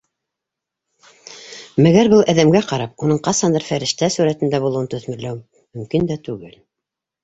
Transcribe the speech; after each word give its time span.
Мәгәр 1.87 2.09
был 2.15 2.25
әҙәмгә 2.35 2.63
ҡарап, 2.73 2.97
уның 3.09 3.23
ҡасандыр 3.31 3.69
фәрештә 3.71 4.13
сүрәтендә 4.19 4.65
булыуын 4.69 4.93
төҫмөрләү 4.99 5.41
мөмкин 5.49 6.15
дә 6.15 6.23
түгел... 6.29 6.63